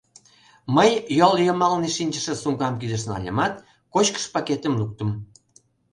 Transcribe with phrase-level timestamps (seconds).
[0.75, 3.53] Мый йол йымалне шинчыше сумкам кидыш нальымат,
[3.93, 5.09] кочкыш пакетым луктым.